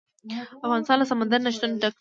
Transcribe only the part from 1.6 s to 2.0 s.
ډک دی.